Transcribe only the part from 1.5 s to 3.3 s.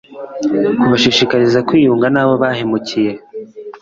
kwiyunga nabo bahemukiye